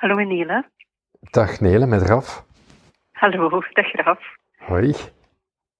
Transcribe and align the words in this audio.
Hallo 0.00 0.14
Nele. 0.14 0.64
Dag 1.30 1.60
Nele, 1.60 1.86
met 1.86 2.02
Raf. 2.02 2.44
Hallo, 3.12 3.62
dag 3.72 3.92
Raf. 3.92 4.36
Hoi. 4.56 4.94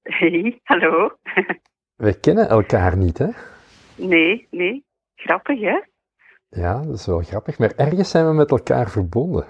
Hey, 0.02 0.60
hallo. 0.64 1.16
We 1.96 2.20
kennen 2.20 2.48
elkaar 2.48 2.96
niet, 2.96 3.18
hè? 3.18 3.28
Nee, 3.96 4.46
nee. 4.50 4.84
Grappig, 5.14 5.60
hè? 5.60 5.80
Ja, 6.48 6.82
dat 6.82 6.94
is 6.94 7.06
wel 7.06 7.20
grappig. 7.20 7.58
Maar 7.58 7.72
ergens 7.76 8.10
zijn 8.10 8.26
we 8.26 8.32
met 8.32 8.50
elkaar 8.50 8.90
verbonden. 8.90 9.46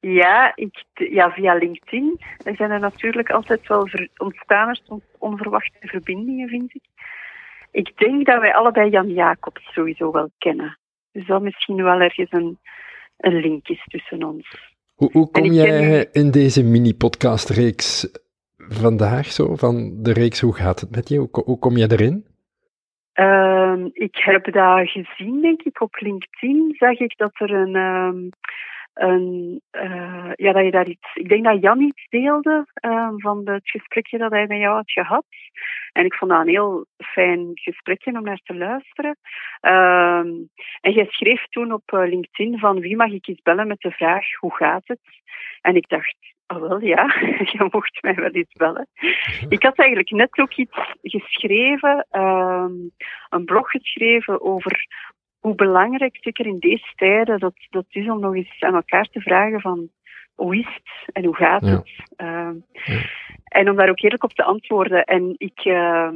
Ja, 0.00 0.52
ik, 0.54 0.84
ja 0.94 1.30
via 1.30 1.54
LinkedIn 1.54 2.20
er 2.44 2.56
zijn 2.56 2.70
er 2.70 2.80
natuurlijk 2.80 3.30
altijd 3.30 3.68
wel 3.68 3.88
ontstaan 4.16 4.68
er 4.68 4.80
onverwachte 5.18 5.88
verbindingen, 5.88 6.48
vind 6.48 6.74
ik. 6.74 6.82
Ik 7.70 7.96
denk 7.96 8.26
dat 8.26 8.40
wij 8.40 8.54
allebei 8.54 8.90
Jan 8.90 9.08
Jacobs 9.08 9.72
sowieso 9.72 10.12
wel 10.12 10.30
kennen. 10.38 10.78
Dus 11.12 11.26
dat 11.26 11.42
misschien 11.42 11.82
wel 11.82 12.00
ergens 12.00 12.32
een, 12.32 12.58
een 13.20 13.40
link 13.40 13.68
is 13.68 13.84
tussen 13.86 14.22
ons. 14.22 14.70
Hoe, 14.94 15.10
hoe 15.12 15.30
kom 15.30 15.52
jij 15.52 16.08
in 16.12 16.30
deze 16.30 16.64
mini-podcastreeks 16.64 18.10
vandaag 18.56 19.26
zo, 19.26 19.56
van 19.56 20.02
de 20.02 20.12
reeks 20.12 20.40
Hoe 20.40 20.54
gaat 20.54 20.80
het 20.80 20.90
met 20.90 21.08
je? 21.08 21.18
Hoe, 21.18 21.28
hoe 21.44 21.58
kom 21.58 21.76
jij 21.76 21.88
erin? 21.88 22.26
Uh, 23.14 23.84
ik 23.92 24.16
heb 24.16 24.52
dat 24.52 24.88
gezien, 24.88 25.40
denk 25.40 25.62
ik, 25.62 25.80
op 25.80 25.96
LinkedIn. 26.00 26.74
Zag 26.78 26.98
ik 26.98 27.16
dat 27.16 27.32
er 27.34 27.50
een, 27.50 27.76
um, 27.76 28.28
een 29.00 29.60
uh, 29.72 30.30
ja, 30.34 30.52
dat 30.52 30.64
je 30.64 30.70
daar 30.70 30.88
iets, 30.88 31.14
ik 31.14 31.28
denk 31.28 31.44
dat 31.44 31.60
Jan 31.60 31.80
iets 31.80 32.08
deelde 32.08 32.66
uh, 32.84 33.08
van 33.16 33.48
het 33.48 33.70
gesprekje 33.70 34.18
dat 34.18 34.30
hij 34.30 34.46
met 34.46 34.58
jou 34.58 34.74
had 34.74 34.90
gehad. 34.90 35.24
En 35.92 36.04
ik 36.04 36.14
vond 36.14 36.30
dat 36.30 36.40
een 36.40 36.48
heel 36.48 36.86
fijn 36.96 37.50
gesprekje 37.54 38.12
om 38.12 38.22
naar 38.22 38.40
te 38.42 38.54
luisteren. 38.54 39.16
Uh, 39.60 40.18
en 40.80 40.92
jij 40.92 41.06
schreef 41.08 41.44
toen 41.48 41.72
op 41.72 41.92
eh, 41.92 42.08
LinkedIn 42.08 42.58
van 42.58 42.80
wie 42.80 42.96
mag 42.96 43.10
ik 43.10 43.28
eens 43.28 43.42
bellen 43.42 43.66
met 43.66 43.80
de 43.80 43.90
vraag 43.90 44.24
hoe 44.38 44.56
gaat 44.56 44.86
het? 44.86 45.00
En 45.60 45.76
ik 45.76 45.88
dacht, 45.88 46.16
oh 46.46 46.60
wel 46.60 46.80
ja, 46.80 47.04
je 47.52 47.68
mocht 47.70 48.02
mij 48.02 48.14
wel 48.14 48.30
eens 48.30 48.52
bellen. 48.52 48.88
Ik 49.48 49.62
had 49.62 49.78
eigenlijk 49.78 50.10
net 50.10 50.38
ook 50.38 50.54
iets 50.54 50.78
geschreven, 51.02 52.06
ehm, 52.10 52.72
een 53.28 53.44
blog 53.44 53.70
geschreven 53.70 54.40
over 54.40 54.86
hoe 55.40 55.54
belangrijk, 55.54 56.18
zeker 56.20 56.46
in 56.46 56.58
deze 56.58 56.92
tijden, 56.96 57.38
dat, 57.38 57.54
dat 57.70 57.84
is 57.88 58.08
om 58.08 58.20
nog 58.20 58.34
eens 58.34 58.60
aan 58.60 58.74
elkaar 58.74 59.04
te 59.04 59.20
vragen 59.20 59.60
van 59.60 59.90
hoe 60.34 60.56
is 60.56 60.66
het 60.66 61.14
en 61.14 61.24
hoe 61.24 61.36
gaat 61.36 61.62
het? 61.62 61.90
Ja. 62.16 62.54
ja. 62.72 63.00
En 63.44 63.70
om 63.70 63.76
daar 63.76 63.88
ook 63.88 64.00
eerlijk 64.00 64.24
op 64.24 64.32
te 64.32 64.42
antwoorden. 64.42 65.04
En 65.04 65.34
ik, 65.36 65.64
uh, 65.64 66.10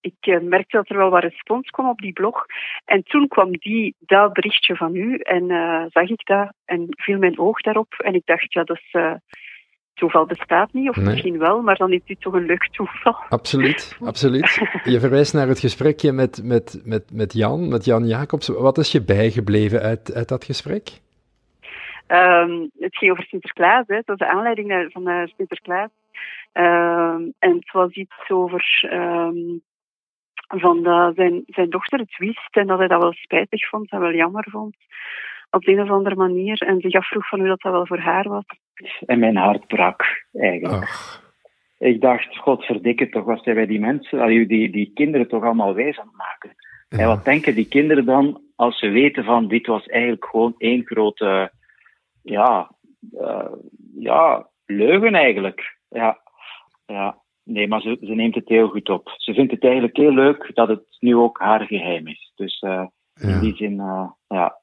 ik 0.00 0.26
uh, 0.26 0.40
merkte 0.40 0.76
dat 0.76 0.88
er 0.88 0.96
wel 0.96 1.10
wat 1.10 1.22
respons 1.22 1.70
kwam 1.70 1.88
op 1.88 1.98
die 1.98 2.12
blog. 2.12 2.46
En 2.84 3.02
toen 3.02 3.28
kwam 3.28 3.52
die, 3.52 3.94
dat 3.98 4.32
berichtje 4.32 4.76
van 4.76 4.94
u 4.94 5.16
en 5.16 5.50
uh, 5.50 5.84
zag 5.88 6.08
ik 6.08 6.26
dat 6.26 6.52
en 6.64 6.86
viel 6.90 7.18
mijn 7.18 7.38
oog 7.38 7.60
daarop. 7.60 7.94
En 7.94 8.14
ik 8.14 8.26
dacht, 8.26 8.52
ja, 8.52 8.64
dat 8.64 8.76
is 8.76 9.00
toeval 9.96 10.26
bestaat 10.26 10.72
niet, 10.72 10.88
of 10.88 10.96
nee. 10.96 11.04
misschien 11.04 11.38
wel, 11.38 11.62
maar 11.62 11.76
dan 11.76 11.92
is 11.92 12.00
dit 12.04 12.20
toch 12.20 12.34
een 12.34 12.46
leuk 12.46 12.68
toeval. 12.70 13.16
Absoluut, 13.28 13.98
absoluut. 14.04 14.80
Je 14.84 15.00
verwijst 15.00 15.34
naar 15.34 15.48
het 15.48 15.58
gesprekje 15.58 16.12
met, 16.12 16.40
met, 16.44 16.82
met, 16.84 17.12
met 17.12 17.32
Jan, 17.32 17.68
met 17.68 17.84
Jan 17.84 18.06
Jacobs. 18.06 18.48
Wat 18.48 18.78
is 18.78 18.92
je 18.92 19.02
bijgebleven 19.02 19.80
uit, 19.80 20.14
uit 20.14 20.28
dat 20.28 20.44
gesprek? 20.44 21.00
Um, 22.08 22.70
het 22.78 22.96
ging 22.96 23.10
over 23.10 23.24
Sinterklaas, 23.24 23.84
hè. 23.86 23.94
dat 23.94 24.06
was 24.06 24.18
de 24.18 24.28
aanleiding 24.28 24.88
van 24.92 25.08
uh, 25.08 25.22
Sinterklaas. 25.36 25.90
Um, 26.52 27.32
en 27.38 27.54
het 27.54 27.72
was 27.72 27.92
iets 27.92 28.30
over 28.30 28.88
um, 28.92 29.62
van 30.46 30.82
zijn, 31.14 31.42
zijn 31.46 31.70
dochter 31.70 31.98
het 31.98 32.16
wist 32.18 32.56
en 32.56 32.66
dat 32.66 32.78
hij 32.78 32.88
dat 32.88 33.02
wel 33.02 33.12
spijtig 33.12 33.68
vond 33.68 33.90
en 33.90 34.00
wel 34.00 34.12
jammer 34.14 34.46
vond 34.50 34.76
op 35.56 35.64
de 35.64 35.72
een 35.72 35.82
of 35.82 35.90
andere 35.90 36.16
manier 36.16 36.62
en 36.62 36.80
zich 36.80 36.94
afvroeg 36.94 37.28
van 37.28 37.38
hoe 37.38 37.48
dat, 37.48 37.60
dat 37.60 37.72
wel 37.72 37.86
voor 37.86 37.98
haar 37.98 38.28
was. 38.28 38.44
En 39.06 39.18
mijn 39.18 39.36
hart 39.36 39.66
brak 39.66 40.02
eigenlijk. 40.32 40.82
Ach. 40.82 41.24
Ik 41.78 42.00
dacht, 42.00 42.36
godverdikke 42.36 43.08
toch, 43.08 43.24
wat 43.24 43.42
zijn 43.42 43.56
wij 43.56 43.66
die 43.66 43.80
mensen, 43.80 44.26
die, 44.26 44.46
die, 44.46 44.70
die 44.70 44.90
kinderen 44.94 45.28
toch 45.28 45.42
allemaal 45.44 45.74
wijs 45.74 45.98
aan 45.98 46.06
het 46.06 46.16
maken. 46.16 46.54
Ja. 46.88 46.98
En 46.98 47.06
wat 47.06 47.24
denken 47.24 47.54
die 47.54 47.68
kinderen 47.68 48.04
dan 48.04 48.40
als 48.54 48.78
ze 48.78 48.88
weten 48.88 49.24
van 49.24 49.48
dit 49.48 49.66
was 49.66 49.86
eigenlijk 49.86 50.24
gewoon 50.24 50.54
één 50.58 50.86
grote, 50.86 51.52
ja, 52.22 52.70
uh, 53.12 53.52
ja, 53.98 54.48
leugen 54.66 55.14
eigenlijk. 55.14 55.78
Ja, 55.88 56.18
ja. 56.86 57.18
Nee, 57.44 57.68
maar 57.68 57.80
ze, 57.80 57.98
ze 58.00 58.14
neemt 58.14 58.34
het 58.34 58.48
heel 58.48 58.68
goed 58.68 58.88
op. 58.88 59.14
Ze 59.16 59.34
vindt 59.34 59.52
het 59.52 59.64
eigenlijk 59.64 59.96
heel 59.96 60.12
leuk 60.12 60.50
dat 60.54 60.68
het 60.68 60.96
nu 60.98 61.16
ook 61.16 61.38
haar 61.38 61.66
geheim 61.66 62.06
is. 62.06 62.32
Dus 62.34 62.62
uh, 62.62 62.86
ja. 63.14 63.28
in 63.28 63.40
die 63.40 63.56
zin, 63.56 63.72
uh, 63.72 64.10
ja, 64.28 64.58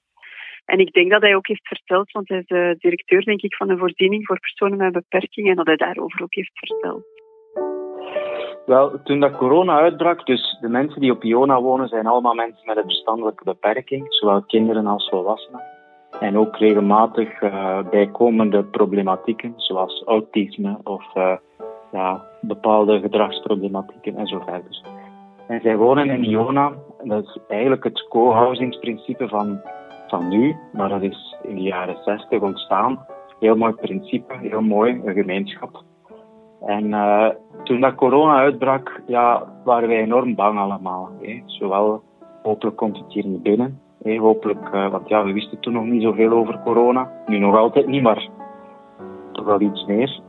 en 0.65 0.79
ik 0.79 0.93
denk 0.93 1.11
dat 1.11 1.21
hij 1.21 1.35
ook 1.35 1.47
heeft 1.47 1.67
verteld, 1.67 2.11
want 2.11 2.29
hij 2.29 2.37
is 2.37 2.45
de 2.45 2.75
directeur, 2.79 3.23
denk 3.23 3.41
ik, 3.41 3.55
van 3.55 3.67
de 3.67 3.77
voorziening 3.77 4.25
voor 4.25 4.39
personen 4.39 4.77
met 4.77 4.91
beperking, 4.91 5.49
en 5.49 5.55
dat 5.55 5.65
hij 5.65 5.75
daarover 5.75 6.21
ook 6.21 6.33
heeft 6.33 6.51
verteld. 6.53 7.03
Wel, 8.65 9.01
toen 9.03 9.19
dat 9.19 9.37
corona 9.37 9.79
uitbrak, 9.79 10.25
dus 10.25 10.57
de 10.61 10.69
mensen 10.69 11.01
die 11.01 11.11
op 11.11 11.23
Iona 11.23 11.61
wonen, 11.61 11.87
zijn 11.87 12.07
allemaal 12.07 12.33
mensen 12.33 12.65
met 12.65 12.77
een 12.77 12.83
verstandelijke 12.83 13.43
beperking, 13.43 14.05
zowel 14.09 14.43
kinderen 14.43 14.87
als 14.87 15.09
volwassenen. 15.09 15.61
En 16.19 16.37
ook 16.37 16.57
regelmatig 16.57 17.41
uh, 17.41 17.79
bijkomende 17.89 18.63
problematieken, 18.63 19.53
zoals 19.57 20.03
autisme 20.05 20.77
of 20.83 21.15
uh, 21.15 21.35
ja, 21.91 22.25
bepaalde 22.41 22.99
gedragsproblematieken 22.99 24.15
en 24.15 24.27
zo 24.27 24.39
verder. 24.39 24.81
En 25.47 25.61
zij 25.61 25.77
wonen 25.77 26.09
in 26.09 26.23
Iona, 26.23 26.73
dat 27.03 27.23
is 27.23 27.37
eigenlijk 27.47 27.83
het 27.83 28.07
co-housingsprincipe 28.07 29.27
van 29.27 29.61
van 30.13 30.27
nu, 30.27 30.55
maar 30.71 30.89
dat 30.89 31.01
is 31.01 31.35
in 31.43 31.55
de 31.55 31.61
jaren 31.61 31.97
60 32.03 32.41
ontstaan. 32.41 33.05
Heel 33.39 33.55
mooi 33.55 33.73
principe, 33.73 34.33
heel 34.41 34.61
mooi, 34.61 35.01
een 35.05 35.13
gemeenschap. 35.13 35.83
En 36.65 36.85
uh, 36.85 37.29
toen 37.63 37.81
dat 37.81 37.95
corona 37.95 38.35
uitbrak, 38.35 39.01
ja, 39.07 39.43
waren 39.63 39.89
wij 39.89 40.01
enorm 40.01 40.35
bang 40.35 40.59
allemaal. 40.59 41.09
Hè. 41.21 41.41
Zowel, 41.45 42.01
hopelijk 42.43 42.77
komt 42.77 42.97
het 42.97 43.13
hier 43.13 43.25
niet 43.25 43.43
binnen. 43.43 43.79
Hè. 44.03 44.17
Hopelijk, 44.17 44.69
uh, 44.73 44.91
want 44.91 45.09
ja, 45.09 45.23
we 45.23 45.33
wisten 45.33 45.59
toen 45.59 45.73
nog 45.73 45.85
niet 45.85 46.03
zoveel 46.03 46.31
over 46.31 46.59
corona. 46.63 47.11
Nu 47.25 47.37
nog 47.37 47.55
altijd 47.55 47.87
niet, 47.87 48.03
maar 48.03 48.29
toch 49.31 49.45
wel 49.45 49.61
iets 49.61 49.85
meer. 49.85 50.19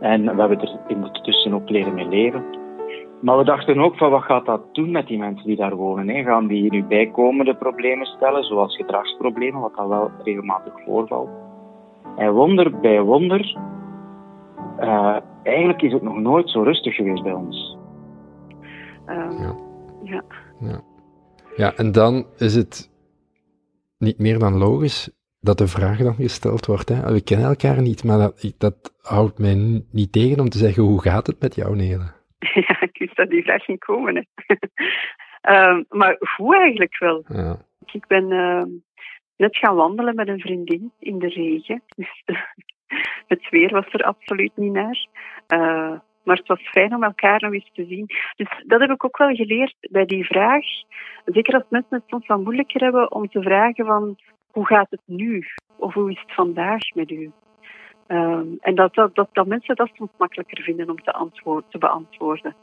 En 0.00 0.22
we 0.22 0.40
hebben 0.40 0.60
er 0.60 0.78
intussen 0.86 1.54
ook 1.54 1.70
leren 1.70 1.94
mee 1.94 2.08
leven. 2.08 2.44
Maar 3.20 3.38
we 3.38 3.44
dachten 3.44 3.78
ook 3.78 3.96
van 3.96 4.10
wat 4.10 4.22
gaat 4.22 4.46
dat 4.46 4.74
doen 4.74 4.90
met 4.90 5.06
die 5.06 5.18
mensen 5.18 5.46
die 5.46 5.56
daar 5.56 5.76
wonen? 5.76 6.08
Hè? 6.08 6.22
Gaan 6.22 6.46
die 6.46 6.70
nu 6.70 6.84
bijkomende 6.84 7.54
problemen 7.54 8.06
stellen, 8.06 8.44
zoals 8.44 8.76
gedragsproblemen, 8.76 9.60
wat 9.60 9.74
dan 9.74 9.88
wel 9.88 10.10
regelmatig 10.22 10.72
voorvalt? 10.84 11.28
En 12.16 12.32
wonder 12.32 12.80
bij 12.80 13.00
wonder, 13.00 13.58
uh, 14.80 15.16
eigenlijk 15.42 15.82
is 15.82 15.92
het 15.92 16.02
nog 16.02 16.18
nooit 16.18 16.50
zo 16.50 16.62
rustig 16.62 16.94
geweest 16.94 17.22
bij 17.22 17.32
ons. 17.32 17.76
Um, 19.06 19.38
ja. 19.38 19.54
Ja. 20.02 20.22
ja. 20.60 20.80
Ja, 21.56 21.74
en 21.76 21.92
dan 21.92 22.26
is 22.36 22.54
het 22.54 22.90
niet 23.98 24.18
meer 24.18 24.38
dan 24.38 24.58
logisch 24.58 25.10
dat 25.40 25.58
de 25.58 25.66
vraag 25.66 25.98
dan 25.98 26.14
gesteld 26.14 26.66
wordt. 26.66 26.88
Hè? 26.88 27.12
We 27.12 27.20
kennen 27.20 27.48
elkaar 27.48 27.82
niet, 27.82 28.04
maar 28.04 28.18
dat, 28.18 28.54
dat 28.58 28.94
houdt 29.00 29.38
mij 29.38 29.84
niet 29.90 30.12
tegen 30.12 30.40
om 30.40 30.48
te 30.48 30.58
zeggen, 30.58 30.82
hoe 30.82 31.02
gaat 31.02 31.26
het 31.26 31.40
met 31.40 31.54
jou, 31.54 31.76
Nele? 31.76 32.17
Ja, 32.66 32.80
ik 32.80 32.98
wist 32.98 33.16
dat 33.16 33.30
die 33.30 33.42
vraag 33.42 33.64
ging 33.64 33.78
komen. 33.78 34.26
um, 35.42 35.84
maar 36.00 36.16
hoe 36.36 36.56
eigenlijk 36.56 36.98
wel. 36.98 37.24
Ja. 37.28 37.56
Ik 37.92 38.06
ben 38.06 38.30
uh, 38.30 38.62
net 39.36 39.56
gaan 39.56 39.74
wandelen 39.74 40.14
met 40.14 40.28
een 40.28 40.40
vriendin 40.40 40.92
in 40.98 41.18
de 41.18 41.28
regen. 41.28 41.82
Dus 41.96 42.24
het 43.26 43.50
weer 43.50 43.70
was 43.70 43.86
er 43.90 44.02
absoluut 44.02 44.56
niet 44.56 44.72
naar. 44.72 45.06
Uh, 45.48 45.98
maar 46.22 46.36
het 46.36 46.46
was 46.46 46.70
fijn 46.70 46.94
om 46.94 47.02
elkaar 47.04 47.40
nog 47.40 47.52
eens 47.52 47.70
te 47.72 47.84
zien. 47.84 48.06
Dus 48.36 48.48
dat 48.66 48.80
heb 48.80 48.90
ik 48.90 49.04
ook 49.04 49.16
wel 49.16 49.34
geleerd 49.34 49.74
bij 49.80 50.06
die 50.06 50.24
vraag. 50.24 50.64
Zeker 51.24 51.54
als 51.54 51.64
mensen 51.68 51.96
het 51.96 52.04
soms 52.06 52.26
wat 52.26 52.40
moeilijker 52.40 52.80
hebben 52.80 53.12
om 53.12 53.28
te 53.28 53.42
vragen 53.42 53.86
van 53.86 54.18
hoe 54.50 54.66
gaat 54.66 54.90
het 54.90 55.02
nu? 55.04 55.44
Of 55.76 55.94
hoe 55.94 56.10
is 56.10 56.20
het 56.20 56.34
vandaag 56.34 56.94
met 56.94 57.10
u? 57.10 57.30
Um, 58.08 58.56
en 58.60 58.74
dat, 58.74 58.94
dat, 58.94 59.28
dat, 59.32 59.46
mensen 59.46 59.76
dat 59.76 59.90
soms 59.94 60.10
makkelijker 60.18 60.62
vinden 60.62 60.90
om 60.90 61.02
te, 61.02 61.12
antwoord, 61.12 61.64
te 61.68 61.78
beantwoorden. 61.78 62.54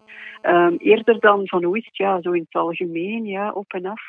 Um, 0.44 0.76
eerder 0.78 1.20
dan 1.20 1.48
van 1.48 1.64
hoe 1.64 1.78
is 1.78 1.86
het, 1.86 1.98
ja, 1.98 2.22
zo 2.22 2.32
in 2.32 2.46
het 2.50 2.62
algemeen, 2.62 3.26
ja, 3.26 3.52
op 3.52 3.74
en 3.74 3.86
af. 3.86 4.02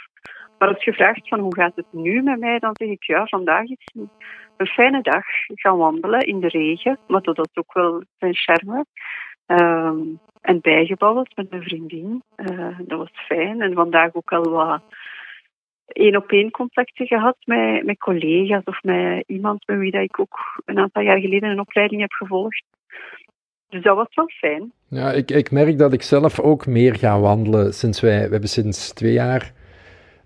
Maar 0.59 0.69
als 0.69 0.85
je 0.85 0.93
vraagt 0.93 1.29
van 1.29 1.41
hoe 1.41 1.55
gaat 1.55 1.77
het 1.77 1.87
nu 1.91 2.23
met 2.23 2.39
mij, 2.39 2.59
dan 2.59 2.71
zeg 2.73 2.89
ik 2.89 3.03
ja, 3.03 3.27
vandaag 3.27 3.65
is 3.65 3.91
een, 3.95 4.11
een 4.57 4.67
fijne 4.67 5.03
dag. 5.03 5.25
Ik 5.47 5.61
ga 5.61 5.77
wandelen 5.77 6.21
in 6.21 6.41
de 6.41 6.49
regen, 6.49 6.99
maar 7.07 7.23
dat 7.23 7.39
is 7.39 7.57
ook 7.57 7.73
wel 7.73 8.03
zijn 8.19 8.35
charme. 8.35 8.85
Um, 9.47 10.19
en 10.41 10.61
bijgebabbeld 10.61 11.37
met 11.37 11.51
mijn 11.51 11.63
vriendin. 11.63 12.23
Dat 12.79 12.99
was 12.99 13.11
fijn. 13.13 13.61
En 13.61 13.75
vandaag 13.75 14.15
ook 14.15 14.33
al 14.33 14.51
wat 14.51 14.83
één 15.87 16.17
op 16.17 16.31
één 16.31 16.51
contacten 16.51 17.07
gehad 17.07 17.37
met, 17.45 17.85
met 17.85 17.99
collega's 17.99 18.65
of 18.65 18.83
met 18.83 19.25
iemand 19.27 19.67
met 19.67 19.79
wie 19.79 19.91
dat 19.91 20.03
ik 20.03 20.21
ook 20.21 20.63
een 20.65 20.79
aantal 20.79 21.03
jaar 21.03 21.21
geleden 21.21 21.51
een 21.51 21.61
opleiding 21.61 22.01
heb 22.01 22.13
gevolgd. 22.13 22.65
Dus 23.69 23.83
dat 23.83 23.97
was 23.97 24.15
wel 24.15 24.29
fijn. 24.29 24.73
Ja, 24.89 25.13
ik, 25.13 25.31
ik 25.31 25.51
merk 25.51 25.79
dat 25.79 25.93
ik 25.93 26.03
zelf 26.03 26.41
ook 26.41 26.67
meer 26.67 26.95
ga 26.95 27.21
wandelen 27.21 27.75
sinds 27.75 28.01
wij, 28.01 28.25
we 28.25 28.31
hebben 28.31 28.49
sinds 28.49 28.93
twee 28.93 29.13
jaar 29.13 29.53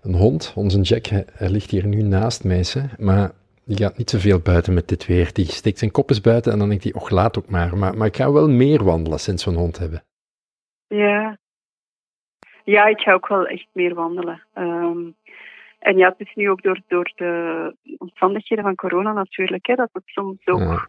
een 0.01 0.15
hond, 0.15 0.53
onze 0.55 0.81
Jack, 0.81 1.05
hij 1.07 1.49
ligt 1.49 1.71
hier 1.71 1.87
nu 1.87 2.01
naast 2.01 2.43
mij. 2.43 2.63
Maar 2.99 3.31
die 3.65 3.77
gaat 3.77 3.97
niet 3.97 4.09
zoveel 4.09 4.39
buiten 4.39 4.73
met 4.73 4.87
dit 4.87 5.05
weer. 5.05 5.33
Die 5.33 5.45
steekt 5.45 5.79
zijn 5.79 5.91
kop 5.91 6.09
eens 6.09 6.21
buiten 6.21 6.51
en 6.51 6.59
dan 6.59 6.69
denkt 6.69 6.83
hij, 6.83 6.93
och, 6.93 7.09
laat 7.09 7.37
ook 7.37 7.49
maar. 7.49 7.77
maar. 7.77 7.97
Maar 7.97 8.07
ik 8.07 8.15
ga 8.15 8.31
wel 8.31 8.49
meer 8.49 8.83
wandelen 8.83 9.19
sinds 9.19 9.45
we 9.45 9.51
een 9.51 9.57
hond 9.57 9.77
hebben. 9.77 10.03
Ja. 10.87 11.37
Ja, 12.63 12.85
ik 12.85 12.99
ga 12.99 13.13
ook 13.13 13.27
wel 13.27 13.45
echt 13.47 13.67
meer 13.73 13.93
wandelen. 13.93 14.41
Ehm, 14.53 15.09
en 15.81 15.97
ja, 15.97 16.09
het 16.17 16.27
is 16.27 16.33
nu 16.35 16.49
ook 16.49 16.61
door, 16.61 16.81
door 16.87 17.11
de 17.15 17.75
omstandigheden 17.97 18.63
van 18.63 18.75
corona 18.75 19.13
natuurlijk, 19.13 19.65
hè, 19.65 19.75
dat 19.75 19.89
het 19.93 20.03
soms 20.05 20.47
ook... 20.47 20.59
Ja. 20.59 20.87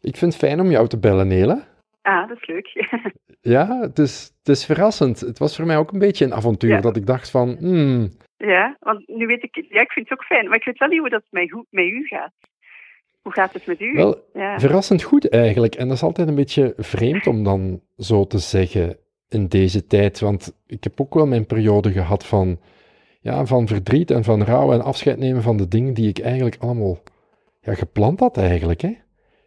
Ik 0.00 0.16
vind 0.16 0.32
het 0.32 0.42
fijn 0.42 0.60
om 0.60 0.70
jou 0.70 0.88
te 0.88 0.98
bellen, 0.98 1.28
Nele. 1.28 1.64
Ah, 2.02 2.28
dat 2.28 2.36
is 2.40 2.46
leuk. 2.46 2.68
Ja, 3.40 3.80
het 3.80 3.98
is, 3.98 4.32
het 4.38 4.48
is 4.48 4.64
verrassend. 4.64 5.20
Het 5.20 5.38
was 5.38 5.56
voor 5.56 5.66
mij 5.66 5.76
ook 5.76 5.92
een 5.92 5.98
beetje 5.98 6.24
een 6.24 6.34
avontuur 6.34 6.70
Ja. 6.70 6.80
dat 6.80 6.96
ik 6.96 7.06
dacht 7.06 7.30
van, 7.30 7.56
hmm, 7.58 8.08
ja, 8.36 8.76
want 8.80 9.08
nu 9.08 9.26
weet 9.26 9.42
ik... 9.42 9.66
Ja, 9.68 9.80
ik 9.80 9.92
vind 9.92 10.08
het 10.08 10.18
ook 10.18 10.24
fijn, 10.24 10.48
maar 10.48 10.56
ik 10.56 10.64
weet 10.64 10.78
wel 10.78 10.88
niet 10.88 10.98
hoe 10.98 11.08
dat 11.08 11.22
met, 11.30 11.50
hoe- 11.50 11.66
met 11.70 11.84
u 11.84 12.06
gaat. 12.06 12.32
Hoe 13.22 13.32
gaat 13.32 13.52
het 13.52 13.66
met 13.66 13.80
u? 13.80 13.92
wel 13.92 14.24
ja. 14.32 14.58
verrassend 14.58 15.02
goed 15.02 15.28
eigenlijk. 15.30 15.74
En 15.74 15.88
dat 15.88 15.96
is 15.96 16.02
altijd 16.02 16.28
een 16.28 16.34
beetje 16.34 16.72
vreemd 16.76 17.26
om 17.26 17.44
dan 17.44 17.80
zo 17.96 18.26
te 18.26 18.38
zeggen 18.38 18.96
in 19.28 19.46
deze 19.48 19.86
tijd. 19.86 20.20
Want 20.20 20.62
ik 20.66 20.84
heb 20.84 21.00
ook 21.00 21.14
wel 21.14 21.26
mijn 21.26 21.46
periode 21.46 21.92
gehad 21.92 22.26
van, 22.26 22.58
ja, 23.26 23.46
van 23.46 23.66
verdriet 23.66 24.10
en 24.10 24.24
van 24.24 24.42
rouw 24.44 24.72
en 24.72 24.82
afscheid 24.82 25.18
nemen 25.18 25.42
van 25.42 25.56
de 25.56 25.68
dingen 25.68 25.94
die 25.94 26.08
ik 26.08 26.18
eigenlijk 26.18 26.56
allemaal 26.58 26.98
ja, 27.60 27.74
gepland 27.74 28.20
had 28.20 28.36
eigenlijk. 28.36 28.80
Hè? 28.80 28.94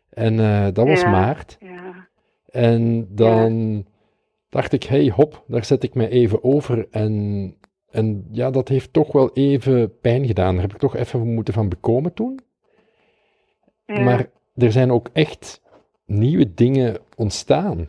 En 0.09 0.39
eh, 0.39 0.67
dat 0.73 0.87
was 0.87 1.01
Ja. 1.01 1.09
maart. 1.09 1.57
ja. 1.59 2.07
En 2.45 3.07
dan 3.15 3.85
dacht 4.49 4.71
ik, 4.71 4.83
hey 4.83 5.09
hop, 5.15 5.43
daar 5.47 5.65
zet 5.65 5.83
ik 5.83 5.93
mij 5.93 6.09
even 6.09 6.43
over. 6.43 6.87
En, 6.91 7.55
en 7.89 8.27
ja, 8.31 8.51
dat 8.51 8.67
heeft 8.67 8.93
toch 8.93 9.11
wel 9.11 9.33
even 9.33 9.99
pijn 9.99 10.25
gedaan. 10.25 10.53
Daar 10.53 10.61
heb 10.63 10.73
ik 10.73 10.79
toch 10.79 10.95
even 10.95 11.33
moeten 11.33 11.53
van 11.53 11.69
bekomen 11.69 12.13
toen. 12.13 12.39
Maar 13.85 14.29
er 14.55 14.71
zijn 14.71 14.91
ook 14.91 15.09
echt 15.13 15.61
nieuwe 16.05 16.53
dingen 16.53 16.97
ontstaan. 17.15 17.87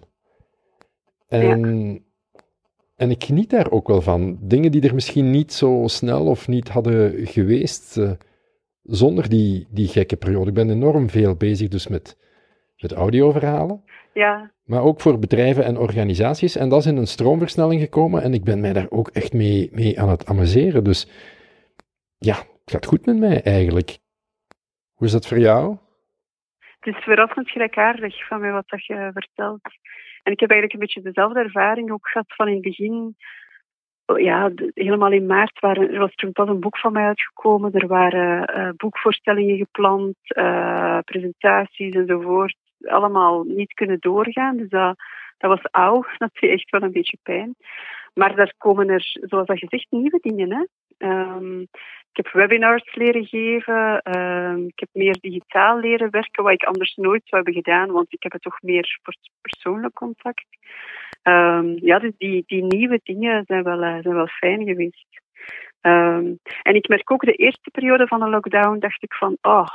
En, 1.29 2.05
en 3.01 3.11
ik 3.11 3.25
geniet 3.25 3.51
daar 3.51 3.71
ook 3.71 3.89
wel 3.89 4.01
van. 4.01 4.39
Dingen 4.41 4.73
die 4.73 4.89
er 4.89 4.95
misschien 4.95 5.31
niet 5.31 5.53
zo 5.53 5.83
snel 5.87 6.27
of 6.27 6.49
niet 6.49 6.69
hadden 6.69 7.27
geweest 7.27 7.97
eh, 7.97 8.11
zonder 8.83 9.29
die, 9.29 9.67
die 9.71 9.89
gekke 9.89 10.17
periode. 10.17 10.49
Ik 10.49 10.55
ben 10.55 10.71
enorm 10.71 11.09
veel 11.09 11.37
bezig 11.37 11.69
dus 11.69 11.89
met, 11.89 12.19
met 12.77 12.93
audioverhalen. 12.93 13.85
ja, 14.13 14.53
Maar 14.65 14.83
ook 14.83 15.01
voor 15.01 15.19
bedrijven 15.19 15.65
en 15.65 15.79
organisaties. 15.79 16.57
En 16.57 16.69
dat 16.69 16.79
is 16.79 16.87
in 16.87 16.97
een 16.97 17.07
stroomversnelling 17.07 17.81
gekomen. 17.81 18.23
En 18.23 18.35
ik 18.35 18.45
ben 18.45 18.61
mij 18.61 18.73
daar 18.73 18.91
ook 18.91 19.09
echt 19.09 19.33
mee, 19.33 19.69
mee 19.73 20.01
aan 20.01 20.09
het 20.09 20.27
amuseren. 20.27 20.85
Dus 20.85 21.09
ja, 22.19 22.35
het 22.35 22.71
gaat 22.71 22.87
goed 22.87 23.07
met 23.07 23.19
mij 23.19 23.43
eigenlijk. 23.43 23.99
Hoe 24.95 25.07
is 25.07 25.13
dat 25.13 25.27
voor 25.27 25.39
jou? 25.39 25.77
het 26.81 26.95
is 26.95 27.03
verrassend 27.03 27.51
gelijkaardig 27.51 28.27
van 28.27 28.41
mij 28.41 28.53
wat 28.53 28.69
dat 28.69 28.87
je 28.87 29.11
vertelt. 29.13 29.61
En 30.23 30.33
ik 30.33 30.41
heb 30.41 30.51
eigenlijk 30.51 30.73
een 30.73 30.87
beetje 30.87 31.13
dezelfde 31.13 31.41
ervaring 31.41 31.91
ook 31.91 32.09
gehad 32.09 32.27
van 32.29 32.49
in 32.49 32.55
het 32.55 32.63
begin. 32.63 33.17
Oh 34.07 34.19
Ja, 34.19 34.51
helemaal 34.75 35.13
in 35.13 35.27
maart 35.27 35.61
waren, 35.61 35.91
er 35.91 35.99
was 35.99 36.15
pas 36.33 36.49
een 36.49 36.61
boek 36.61 36.79
van 36.79 36.93
mij 36.93 37.05
uitgekomen. 37.05 37.73
Er 37.73 37.87
waren 37.87 38.47
eh, 38.47 38.71
boekvoorstellingen 38.77 39.57
gepland, 39.57 40.15
eh, 40.23 40.99
presentaties 41.05 41.95
enzovoort. 41.95 42.57
Allemaal 42.81 43.43
niet 43.43 43.73
kunnen 43.73 43.99
doorgaan. 44.01 44.57
Dus 44.57 44.69
dat, 44.69 44.97
dat 45.39 45.51
was 45.51 45.71
auw. 45.71 46.05
Dat 46.19 46.31
deed 46.41 46.51
echt 46.51 46.71
wel 46.71 46.83
een 46.83 46.93
beetje 46.93 47.19
pijn. 47.23 47.55
Maar 48.15 48.37
daar 48.37 48.55
komen 48.59 48.89
er, 48.89 49.19
zoals 49.21 49.47
dat 49.47 49.59
gezegd, 49.59 49.87
nieuwe 49.91 50.19
dingen. 50.23 50.53
Hè? 50.53 50.65
Ehm, 50.99 51.65
ik 52.13 52.25
heb 52.25 52.33
webinars 52.33 52.95
leren 52.95 53.27
geven. 53.27 54.03
ehm, 54.03 54.67
ik 54.67 54.79
heb 54.79 54.89
meer 54.93 55.19
digitaal 55.21 55.79
leren 55.79 56.11
werken, 56.11 56.43
wat 56.43 56.53
ik 56.53 56.65
anders 56.65 56.95
nooit 56.95 57.23
zou 57.25 57.43
hebben 57.43 57.63
gedaan, 57.63 57.91
want 57.91 58.13
ik 58.13 58.23
heb 58.23 58.33
het 58.33 58.43
toch 58.43 58.63
meer 58.63 58.99
voor 59.03 59.15
persoonlijk 59.41 59.95
contact. 59.95 60.47
Ehm, 61.23 61.77
ja, 61.77 61.99
dus 61.99 62.13
die, 62.17 62.43
die 62.47 62.63
nieuwe 62.63 63.01
dingen 63.03 63.45
zijn 63.47 63.63
wel, 63.63 63.83
eh, 63.83 63.99
zijn 64.03 64.15
wel 64.15 64.27
fijn 64.27 64.65
geweest. 64.65 65.21
Ehm, 65.81 66.35
en 66.63 66.75
ik 66.75 66.89
merk 66.89 67.11
ook 67.11 67.25
de 67.25 67.33
eerste 67.33 67.71
periode 67.71 68.07
van 68.07 68.21
de 68.21 68.29
lockdown, 68.29 68.79
dacht 68.79 69.03
ik 69.03 69.15
van, 69.15 69.37
oh, 69.41 69.69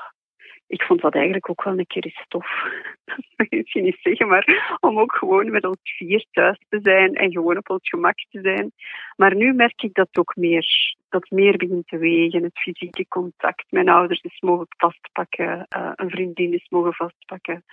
ik 0.68 0.82
vond 0.82 1.02
dat 1.02 1.14
eigenlijk 1.14 1.50
ook 1.50 1.64
wel 1.64 1.78
een 1.78 1.88
keer 1.88 2.04
eens 2.04 2.26
tof. 2.28 2.48
Dat 3.06 3.26
mag 3.36 3.48
ik 3.48 3.58
misschien 3.58 3.84
niet 3.84 4.00
zeggen, 4.02 4.28
maar 4.28 4.78
om 4.80 5.00
ook 5.00 5.16
gewoon 5.16 5.52
met 5.52 5.66
ons 5.66 5.80
vier 5.82 6.26
thuis 6.32 6.60
te 6.70 6.80
zijn 6.82 7.16
en 7.16 7.32
gewoon 7.32 7.58
op 7.58 7.70
ons 7.70 7.90
gemak 7.90 8.18
te 8.30 8.40
zijn. 8.42 8.72
Maar 9.16 9.36
nu 9.36 9.54
merk 9.54 9.82
ik 9.82 9.94
dat 9.94 10.10
ook 10.12 10.36
meer, 10.36 10.96
dat 11.10 11.30
meer 11.30 11.58
begint 11.58 11.88
te 11.88 11.98
wegen. 11.98 12.44
Het 12.44 12.60
fysieke 12.60 13.08
contact. 13.08 13.66
Mijn 13.70 13.90
ouders 13.90 14.22
is 14.22 14.40
mogen 14.40 14.68
vastpakken, 14.78 15.66
eh, 15.68 15.92
een 15.96 16.10
vriendin 16.10 16.54
is 16.54 16.68
mogen 16.70 16.94
vastpakken. 16.94 17.64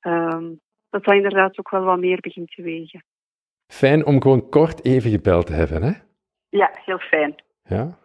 Ehm, 0.00 0.52
dat 0.90 1.04
dat 1.04 1.14
inderdaad 1.14 1.58
ook 1.58 1.70
wel 1.70 1.84
wat 1.84 1.98
meer 1.98 2.20
begint 2.20 2.50
te 2.50 2.62
wegen. 2.62 3.04
Fijn 3.66 4.06
om 4.06 4.22
gewoon 4.22 4.48
kort 4.48 4.84
even 4.84 5.10
gebeld 5.10 5.46
te 5.46 5.52
hebben, 5.52 5.82
hè? 5.82 5.92
Ja, 6.48 6.70
heel 6.84 6.98
fijn. 6.98 7.34
Ja. 7.64 7.98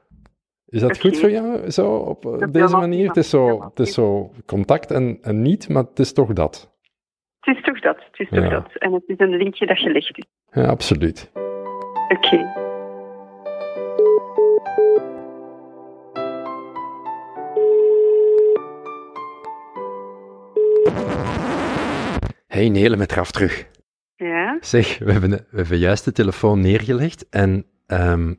Is 0.69 0.81
dat 0.81 1.00
goed 1.00 1.18
voor 1.19 1.31
jou, 1.31 1.69
zo, 1.71 1.95
op 1.95 2.48
deze 2.51 2.75
manier? 2.77 3.07
Het 3.07 3.18
is, 3.18 3.30
zo, 3.30 3.63
het 3.63 3.80
is 3.80 3.94
zo 3.94 4.31
contact 4.45 4.92
en, 4.92 5.18
en 5.21 5.42
niet, 5.42 5.69
maar 5.69 5.83
het 5.83 6.00
is 6.00 6.13
toch 6.13 6.33
dat. 6.33 6.74
Het 7.39 7.57
is 7.57 7.63
toch 7.63 7.80
dat, 7.80 7.95
het 7.98 8.19
is 8.19 8.30
toch 8.30 8.44
Ja. 8.44 8.50
dat. 8.50 8.75
En 8.75 8.94
het 8.94 9.04
is 9.06 9.16
een 9.18 9.38
linkje 9.38 9.66
dat 9.66 9.77
gelegd 9.77 10.18
is. 10.18 10.25
Ja, 10.51 10.66
absoluut. 10.68 11.31
Oké. 12.10 12.68
Hey 22.48 22.69
Nele, 22.69 22.95
met 22.98 23.12
Raf 23.12 23.31
terug. 23.31 23.68
Ja, 24.15 24.57
Zeg, 24.62 24.98
we 24.98 25.12
hebben, 25.12 25.30
we 25.30 25.57
hebben 25.57 25.77
juist 25.77 26.06
de 26.06 26.12
telefoon 26.12 26.60
neergelegd 26.62 27.30
en 27.30 27.65
ehm, 27.88 28.33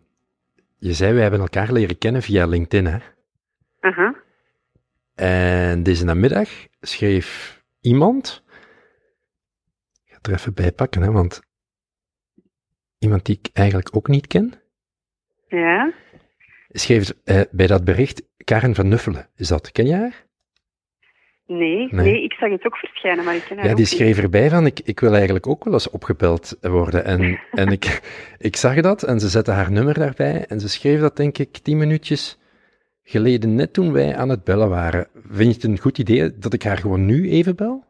je 0.81 0.93
zei, 0.93 1.13
wij 1.13 1.23
hebben 1.23 1.41
elkaar 1.41 1.73
leren 1.73 1.99
kennen 1.99 2.23
via 2.23 2.47
LinkedIn, 2.47 2.87
hè? 2.87 2.99
aha. 3.81 4.23
En 5.15 5.83
deze 5.83 6.05
namiddag 6.05 6.49
schreef 6.81 7.63
iemand, 7.81 8.45
ik 10.05 10.11
ga 10.11 10.17
het 10.17 10.27
er 10.27 10.33
even 10.33 10.55
bij 10.55 10.73
pakken, 10.73 11.03
hè, 11.03 11.11
want 11.11 11.41
iemand 12.99 13.25
die 13.27 13.39
ik 13.43 13.51
eigenlijk 13.53 13.97
ook 13.97 14.09
niet 14.09 14.27
ken, 14.27 14.55
Ja, 15.49 15.93
schreef 16.69 17.13
eh, 17.25 17.41
bij 17.51 17.67
dat 17.67 17.85
bericht 17.85 18.23
Karen 18.45 18.75
van 18.75 18.89
Nuffelen. 18.89 19.29
Is 19.35 19.49
dat, 19.49 19.73
ken 19.73 19.87
je 19.87 19.95
haar? 19.95 20.27
Nee, 21.59 21.89
Nee. 21.91 22.05
nee, 22.13 22.23
ik 22.25 22.33
zag 22.33 22.51
het 22.51 22.67
ook 22.67 22.77
verschijnen, 22.77 23.25
maar 23.25 23.35
ik 23.35 23.43
ken 23.49 23.57
haar 23.57 23.67
Ja, 23.67 23.75
die 23.75 23.85
niet. 23.85 23.89
schreef 23.95 24.19
erbij 24.19 24.51
van, 24.51 24.67
ik, 24.67 24.81
ik 24.85 25.01
wil 25.01 25.15
eigenlijk 25.15 25.47
ook 25.47 25.65
wel 25.65 25.73
eens 25.73 25.91
opgebeld 25.91 26.57
worden. 26.61 27.05
En, 27.05 27.41
en 27.63 27.69
ik, 27.69 28.01
ik 28.39 28.57
zag 28.57 28.81
dat 28.81 29.03
en 29.03 29.21
ze 29.21 29.29
zette 29.29 29.51
haar 29.51 29.71
nummer 29.73 29.95
daarbij 29.95 30.45
en 30.49 30.61
ze 30.61 30.69
schreef 30.69 31.01
dat 31.01 31.17
denk 31.17 31.39
ik 31.39 31.59
tien 31.59 31.79
minuutjes 31.79 32.39
geleden, 33.03 33.55
net 33.55 33.73
toen 33.73 33.93
wij 33.93 34.17
aan 34.17 34.29
het 34.29 34.45
bellen 34.45 34.69
waren. 34.69 35.07
Vind 35.29 35.49
je 35.49 35.55
het 35.55 35.65
een 35.65 35.79
goed 35.79 35.99
idee 35.99 36.39
dat 36.39 36.53
ik 36.53 36.63
haar 36.63 36.79
gewoon 36.79 37.07
nu 37.07 37.31
even 37.31 37.57
bel? 37.57 37.85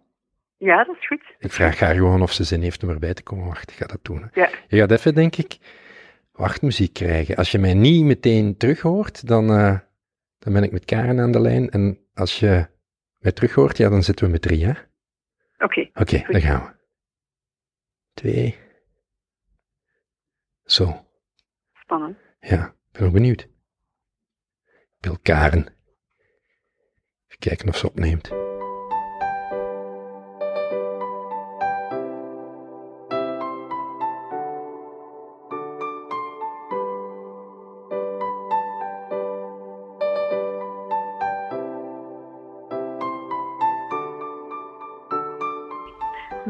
Ja, 0.56 0.84
dat 0.84 0.96
is 1.00 1.06
goed. 1.06 1.22
Ik 1.38 1.52
vraag 1.52 1.78
haar 1.78 1.94
gewoon 1.94 2.22
of 2.22 2.32
ze 2.32 2.44
zin 2.44 2.62
heeft 2.62 2.82
om 2.82 2.88
erbij 2.88 3.14
te 3.14 3.22
komen. 3.22 3.46
Wacht, 3.46 3.70
ik 3.70 3.76
ga 3.76 3.86
dat 3.86 3.98
doen. 4.02 4.28
hè. 4.32 4.40
Ja. 4.40 4.50
Je 4.68 4.76
gaat 4.78 4.90
even, 4.90 5.14
denk 5.14 5.36
ik, 5.36 5.58
wachtmuziek 6.32 6.92
krijgen. 6.92 7.36
Als 7.36 7.50
je 7.50 7.58
mij 7.58 7.74
niet 7.74 8.04
meteen 8.04 8.56
terug 8.56 8.80
hoort, 8.80 9.26
dan, 9.26 9.50
eh, 9.50 9.78
dan 10.38 10.52
ben 10.52 10.62
ik 10.62 10.72
met 10.72 10.84
Karen 10.84 11.20
aan 11.20 11.32
de 11.32 11.40
lijn. 11.40 11.70
En 11.70 11.98
als 12.14 12.38
je 12.38 12.66
mij 13.20 13.32
terug 13.32 13.54
hoort, 13.54 13.76
ja, 13.76 13.88
dan 13.88 14.02
zitten 14.02 14.24
we 14.26 14.30
met 14.32 14.42
drie, 14.42 14.64
hè? 14.64 14.70
Oké, 15.64 15.90
Oké, 15.94 16.18
Goed. 16.18 16.32
dan 16.32 16.40
gaan 16.40 16.64
we. 16.64 16.78
Twee. 18.14 18.58
Zo, 20.64 21.06
spannend. 21.72 22.18
ja, 22.40 22.66
ik 22.66 22.98
ben 22.98 23.06
ook 23.06 23.12
benieuwd. 23.12 23.40
Ik 23.40 25.00
bel 25.00 25.18
Karen. 25.22 25.66
Even 27.26 27.38
kijken 27.38 27.68
of 27.68 27.76
ze 27.76 27.86
opneemt. 27.86 28.28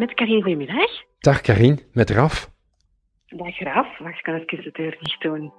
Met 0.00 0.14
Karin, 0.14 0.42
goedemiddag. 0.42 0.90
Dag 1.18 1.40
Karin, 1.40 1.78
met 1.92 2.10
Raf. 2.10 2.50
Dag 3.26 3.54
Graaf. 3.54 3.98
Wacht, 3.98 4.18
ik 4.18 4.22
kan 4.22 4.34
even 4.34 4.62
de 4.62 4.70
deur 4.72 4.96
dicht 5.00 5.22
doen. 5.22 5.52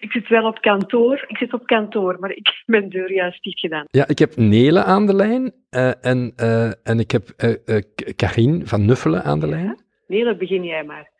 Ik 0.00 0.12
zit 0.12 0.28
wel 0.28 0.46
op 0.46 0.60
kantoor. 0.60 1.24
Ik 1.26 1.36
zit 1.36 1.52
op 1.52 1.66
kantoor, 1.66 2.16
maar 2.20 2.30
ik 2.30 2.46
heb 2.46 2.62
mijn 2.74 2.88
deur 2.88 3.12
juist 3.12 3.42
dicht 3.42 3.60
gedaan. 3.60 3.84
Ja, 3.90 4.08
ik 4.08 4.18
heb 4.18 4.36
Nele 4.36 4.84
aan 4.84 5.06
de 5.06 5.14
lijn 5.14 5.52
eh, 5.70 6.04
en, 6.04 6.32
eh, 6.36 6.86
en 6.86 6.98
ik 6.98 7.10
heb 7.10 7.28
eh, 7.28 7.76
eh, 7.76 7.82
Karin 8.16 8.66
van 8.66 8.84
Nuffelen 8.84 9.24
aan 9.24 9.40
de 9.40 9.48
lijn. 9.48 9.84
Nee, 10.06 10.24
dan 10.24 10.38
begin 10.38 10.64
jij 10.64 10.84
maar. 10.84 11.10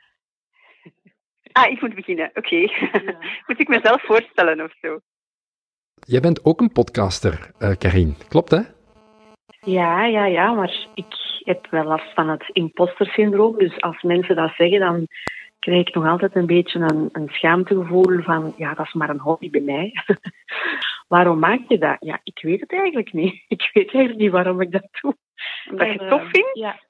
Ah, 1.52 1.71
ik 1.71 1.80
moet 1.80 1.94
beginnen. 1.94 2.30
Oké. 2.35 2.56
moet 3.47 3.61
ik 3.61 3.68
mezelf 3.68 4.02
voorstellen 4.02 4.61
of 4.64 4.75
zo? 4.80 5.00
Jij 6.06 6.21
bent 6.21 6.44
ook 6.44 6.61
een 6.61 6.73
podcaster, 6.73 7.50
uh, 7.59 7.71
Karin. 7.78 8.14
Klopt, 8.28 8.50
hè? 8.50 8.61
Ja, 9.61 10.04
ja, 10.04 10.26
ja, 10.26 10.52
maar 10.52 10.87
ik 10.94 11.14
heb 11.44 11.66
wel 11.71 11.85
last 11.85 12.14
van 12.14 12.28
het 12.28 12.44
imposter-syndroom. 12.52 13.59
Dus 13.59 13.80
als 13.80 14.02
mensen 14.02 14.37
dat 14.37 14.52
zeggen, 14.56 14.80
dan 14.80 15.06
krijg 15.59 15.88
ik 15.88 15.94
nog 15.94 16.06
altijd 16.06 16.37
een 16.37 16.47
beetje 16.47 16.78
een, 16.78 17.09
een 17.12 17.28
schaamtegevoel 17.28 18.23
van, 18.23 18.54
ja, 18.56 18.75
dat 18.75 18.87
is 18.87 18.92
maar 18.92 19.11
een 19.11 19.21
hobby 19.21 19.50
bij 19.50 19.61
mij. 19.61 19.92
waarom 21.14 21.38
maak 21.38 21.61
je 21.68 21.78
dat? 21.78 21.97
Ja, 22.00 22.21
ik 22.25 22.38
weet 22.42 22.61
het 22.61 22.73
eigenlijk 22.73 23.12
niet. 23.12 23.44
Ik 23.49 23.71
weet 23.73 23.94
eigenlijk 23.94 24.18
niet 24.18 24.30
waarom 24.30 24.61
ik 24.61 24.73
dat 24.73 24.88
doe. 25.00 25.16
Omdat 25.71 25.87
je 25.87 25.99
het 25.99 26.09
tof 26.09 26.23
vindt? 26.30 26.50
Ja. 26.59 26.80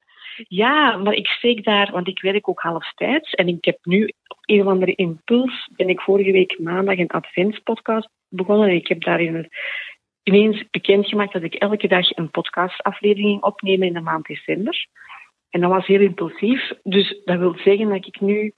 Ja, 0.47 0.97
maar 0.97 1.13
ik 1.13 1.27
steek 1.27 1.63
daar, 1.63 1.91
want 1.91 2.07
ik 2.07 2.21
werk 2.21 2.49
ook 2.49 2.61
halftijds. 2.61 3.31
En 3.31 3.47
ik 3.47 3.65
heb 3.65 3.77
nu 3.83 4.13
op 4.27 4.37
een 4.41 4.61
of 4.61 4.67
andere 4.67 4.95
impuls, 4.95 5.69
ben 5.75 5.89
ik 5.89 6.01
vorige 6.01 6.31
week 6.31 6.59
maandag 6.59 6.97
een 6.97 7.07
adventspodcast 7.07 8.09
begonnen. 8.29 8.69
En 8.69 8.75
ik 8.75 8.87
heb 8.87 9.03
daarin 9.03 9.49
ineens 10.23 10.63
bekendgemaakt 10.71 11.33
dat 11.33 11.43
ik 11.43 11.53
elke 11.53 11.87
dag 11.87 12.17
een 12.17 12.31
podcastaflevering 12.31 13.27
ging 13.27 13.43
opnemen 13.43 13.87
in 13.87 13.93
de 13.93 14.01
maand 14.01 14.25
december. 14.25 14.87
En 15.49 15.61
dat 15.61 15.71
was 15.71 15.87
heel 15.87 15.99
impulsief. 15.99 16.71
Dus 16.83 17.21
dat 17.25 17.39
wil 17.39 17.55
zeggen 17.63 17.89
dat 17.89 18.05
ik 18.05 18.21
nu 18.21 18.53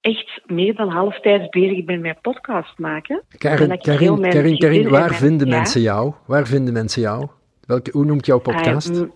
echt 0.00 0.40
meer 0.46 0.74
dan 0.74 0.88
halftijds 0.88 1.48
bezig 1.48 1.84
ben 1.84 2.00
met 2.00 2.20
podcast 2.20 2.78
maken. 2.78 3.22
Karin, 3.38 3.78
Karin, 3.78 4.20
Karin, 4.20 4.58
Karin, 4.58 4.88
waar 4.88 5.14
vinden 5.14 5.48
mensen 5.48 5.80
jou? 5.80 6.14
Waar 6.26 6.46
vinden 6.46 6.72
mensen 6.72 7.02
jou? 7.02 7.28
Welke, 7.66 7.90
hoe 7.90 8.04
noemt 8.04 8.26
jouw 8.26 8.38
podcast? 8.38 9.06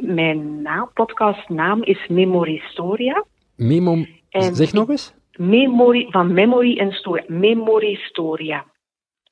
Mijn 0.00 0.62
naam, 0.62 0.90
podcastnaam 0.94 1.82
is 1.82 2.06
Memoristoria. 2.08 3.24
Memo, 3.56 4.04
zeg 4.30 4.72
nog 4.72 4.88
eens. 4.88 5.14
Memory, 5.36 6.06
van 6.10 6.32
Memory 6.32 6.78
en 6.78 6.92
Storia. 6.92 7.24
Memoristoria. 7.26 8.64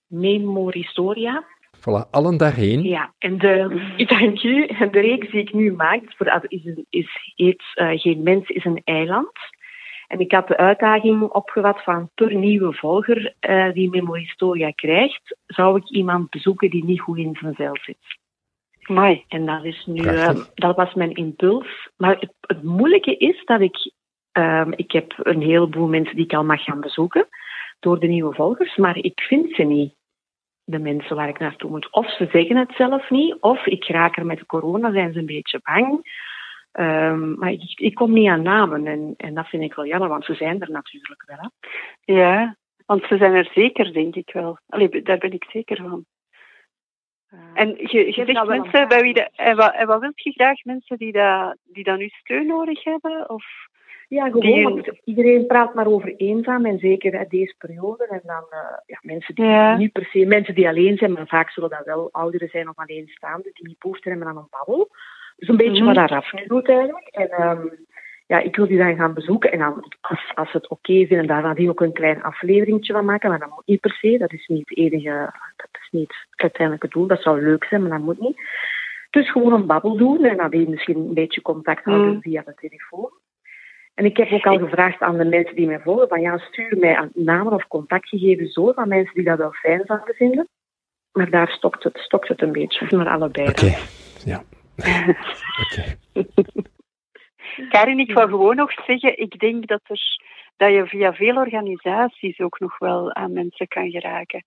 Memoristoria. 0.06 1.44
Voilà, 1.76 2.10
allen 2.10 2.36
daarheen. 2.36 2.82
Ja, 2.82 3.12
en 3.18 3.38
de, 3.38 4.04
dank 4.18 4.42
u. 4.42 4.66
De 4.66 5.00
reeks 5.00 5.30
die 5.30 5.40
ik 5.40 5.52
nu 5.52 5.72
maak, 5.72 6.02
is, 6.48 6.62
is, 6.90 7.32
heet 7.34 7.62
uh, 7.74 7.90
Geen 7.98 8.22
Mens 8.22 8.48
is 8.48 8.64
een 8.64 8.80
eiland. 8.84 9.32
En 10.06 10.20
ik 10.20 10.32
had 10.32 10.48
de 10.48 10.56
uitdaging 10.56 11.22
opgevat 11.22 11.82
van 11.82 12.10
per 12.14 12.34
nieuwe 12.34 12.72
volger 12.72 13.34
uh, 13.40 13.72
die 13.72 13.90
Memoristoria 13.90 14.70
krijgt, 14.70 15.36
zou 15.46 15.76
ik 15.76 15.90
iemand 15.90 16.30
bezoeken 16.30 16.70
die 16.70 16.84
niet 16.84 17.00
goed 17.00 17.18
in 17.18 17.36
zijn 17.40 17.54
vel 17.54 17.76
zit. 17.82 18.18
Mooi. 18.88 19.24
En 19.28 19.46
dat 19.46 19.64
is 19.64 19.86
nu, 19.86 20.02
uh, 20.02 20.44
dat 20.54 20.76
was 20.76 20.94
mijn 20.94 21.14
impuls. 21.14 21.88
Maar 21.96 22.16
het, 22.18 22.32
het 22.40 22.62
moeilijke 22.62 23.16
is 23.16 23.44
dat 23.44 23.60
ik, 23.60 23.92
uh, 24.38 24.66
ik 24.70 24.92
heb 24.92 25.14
een 25.16 25.42
heleboel 25.42 25.88
mensen 25.88 26.16
die 26.16 26.24
ik 26.24 26.34
al 26.34 26.44
mag 26.44 26.64
gaan 26.64 26.80
bezoeken 26.80 27.28
door 27.80 28.00
de 28.00 28.06
nieuwe 28.06 28.34
volgers, 28.34 28.76
maar 28.76 28.96
ik 28.96 29.20
vind 29.20 29.54
ze 29.54 29.62
niet. 29.62 29.96
De 30.64 30.78
mensen 30.78 31.16
waar 31.16 31.28
ik 31.28 31.38
naartoe 31.38 31.70
moet. 31.70 31.92
Of 31.92 32.10
ze 32.10 32.28
zeggen 32.32 32.56
het 32.56 32.72
zelf 32.76 33.10
niet, 33.10 33.36
of 33.40 33.66
ik 33.66 33.84
raak 33.86 34.16
er 34.16 34.26
met 34.26 34.38
de 34.38 34.46
corona, 34.46 34.92
zijn 34.92 35.12
ze 35.12 35.18
een 35.18 35.26
beetje 35.26 35.60
bang. 35.62 36.10
Um, 36.72 37.34
maar 37.38 37.52
ik, 37.52 37.72
ik, 37.74 37.94
kom 37.94 38.12
niet 38.12 38.28
aan 38.28 38.42
namen 38.42 38.86
en, 38.86 39.14
en 39.16 39.34
dat 39.34 39.48
vind 39.48 39.62
ik 39.62 39.74
wel 39.74 39.86
jammer, 39.86 40.08
want 40.08 40.24
ze 40.24 40.34
zijn 40.34 40.60
er 40.60 40.70
natuurlijk 40.70 41.22
wel. 41.26 41.38
Hè. 41.40 41.48
Ja, 42.14 42.56
want 42.86 43.04
ze 43.04 43.16
zijn 43.16 43.34
er 43.34 43.50
zeker, 43.54 43.92
denk 43.92 44.14
ik 44.14 44.30
wel. 44.32 44.58
Allee, 44.68 45.02
daar 45.02 45.18
ben 45.18 45.32
ik 45.32 45.46
zeker 45.50 45.76
van. 45.76 46.04
Uh, 47.34 47.40
en 47.54 47.68
je, 47.68 48.06
je 48.06 48.24
zegt 48.24 48.46
mensen 48.46 48.88
bij 48.88 49.02
wie 49.02 49.14
de, 49.14 49.28
en, 49.36 49.56
wat, 49.56 49.74
en 49.74 49.86
wat 49.86 50.00
wilt 50.00 50.22
je 50.22 50.30
graag? 50.30 50.64
Mensen 50.64 50.96
die, 50.96 51.12
dat, 51.12 51.56
die 51.64 51.84
dan 51.84 51.98
nu 51.98 52.08
steun 52.08 52.46
nodig 52.46 52.84
hebben? 52.84 53.30
Of 53.30 53.44
ja, 54.08 54.24
gewoon. 54.24 54.40
Die... 54.40 54.62
Want 54.62 54.90
iedereen 55.04 55.46
praat 55.46 55.74
maar 55.74 55.86
over 55.86 56.16
eenzaam 56.16 56.66
en 56.66 56.78
zeker 56.78 57.18
hè, 57.18 57.24
deze 57.28 57.54
periode. 57.58 58.06
En 58.06 58.20
dan 58.24 58.44
uh, 58.50 58.58
ja, 58.86 58.98
mensen 59.02 59.34
die 59.34 59.44
ja. 59.44 59.76
niet 59.76 59.92
per 59.92 60.04
se, 60.04 60.26
mensen 60.26 60.54
die 60.54 60.68
alleen 60.68 60.96
zijn, 60.96 61.12
maar 61.12 61.26
vaak 61.26 61.50
zullen 61.50 61.70
dat 61.70 61.84
wel 61.84 62.08
ouderen 62.12 62.48
zijn 62.48 62.68
of 62.68 62.78
alleenstaanden, 62.78 63.50
die 63.54 63.66
niet 63.66 63.78
behoefte 63.78 64.08
hebben 64.08 64.28
aan 64.28 64.36
een 64.36 64.48
babbel. 64.50 64.88
Dus 65.36 65.48
een 65.48 65.56
beetje 65.56 65.82
mm 65.82 65.86
-hmm. 65.86 65.94
wat 65.94 66.08
daar 66.08 66.44
doet 66.46 66.68
eigenlijk. 66.68 67.08
En 67.08 67.48
um, 67.48 67.86
ja, 68.28 68.38
ik 68.38 68.56
wil 68.56 68.66
die 68.66 68.78
dan 68.78 68.96
gaan 68.96 69.14
bezoeken. 69.14 69.52
En 69.52 69.58
dan, 69.58 69.84
als, 70.00 70.32
als 70.34 70.50
ze 70.50 70.56
het 70.56 70.68
oké 70.68 70.90
okay 70.92 71.06
vinden, 71.06 71.26
daar 71.26 71.54
die 71.54 71.68
ook 71.68 71.80
een 71.80 71.92
klein 71.92 72.22
afleveringetje 72.22 72.92
van 72.92 73.04
maken. 73.04 73.30
Maar 73.30 73.38
dat 73.38 73.50
moet 73.54 73.66
niet 73.66 73.80
per 73.80 73.96
se. 74.00 74.18
Dat 74.18 74.32
is 74.32 74.46
niet 74.46 74.68
het 74.68 74.78
enige, 74.78 75.32
dat 75.56 75.68
is 75.80 75.88
niet 75.90 76.14
het 76.30 76.40
uiteindelijke 76.40 76.88
doel. 76.88 77.06
Dat 77.06 77.22
zou 77.22 77.42
leuk 77.42 77.64
zijn, 77.64 77.82
maar 77.82 77.90
dat 77.90 78.00
moet 78.00 78.20
niet. 78.20 78.40
Dus 79.10 79.30
gewoon 79.30 79.52
een 79.52 79.66
babbel 79.66 79.96
doen 79.96 80.24
en 80.24 80.36
dan 80.36 80.50
die 80.50 80.68
misschien 80.68 80.96
een 80.96 81.14
beetje 81.14 81.42
contact 81.42 81.84
houden 81.84 82.14
mm. 82.14 82.20
via 82.22 82.42
de 82.42 82.54
telefoon. 82.54 83.10
En 83.94 84.04
ik 84.04 84.16
heb 84.16 84.30
ook 84.30 84.46
al 84.46 84.58
gevraagd 84.58 85.00
aan 85.00 85.18
de 85.18 85.24
mensen 85.24 85.56
die 85.56 85.66
mij 85.66 85.80
volgen, 85.80 86.08
van 86.08 86.20
ja, 86.20 86.38
stuur 86.38 86.76
mij 86.78 87.08
namen 87.14 87.52
of 87.52 87.66
contactgegevens 87.66 88.54
door 88.54 88.74
van 88.74 88.88
mensen 88.88 89.14
die 89.14 89.24
dat 89.24 89.38
wel 89.38 89.52
fijn 89.52 89.82
zouden 89.86 90.14
vinden. 90.14 90.48
Maar 91.12 91.30
daar 91.30 91.48
stokt 91.48 91.84
het, 91.84 91.98
stokt 91.98 92.28
het 92.28 92.42
een 92.42 92.52
beetje, 92.52 92.96
maar 92.96 93.08
allebei. 93.08 93.48
Oké, 93.48 93.64
okay. 93.64 93.78
ja. 94.24 94.42
Oké. 95.64 95.96
Karin, 97.68 97.98
ik 97.98 98.12
wil 98.12 98.26
gewoon 98.26 98.56
nog 98.56 98.72
zeggen, 98.86 99.18
ik 99.18 99.38
denk 99.38 99.66
dat, 99.66 99.80
er, 99.86 100.00
dat 100.56 100.72
je 100.72 100.86
via 100.86 101.14
veel 101.14 101.36
organisaties 101.36 102.40
ook 102.40 102.58
nog 102.58 102.78
wel 102.78 103.14
aan 103.14 103.32
mensen 103.32 103.68
kan 103.68 103.90
geraken. 103.90 104.44